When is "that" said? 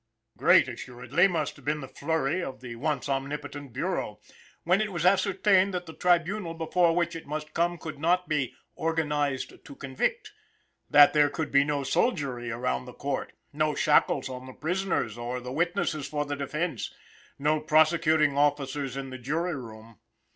5.75-5.85, 10.89-11.13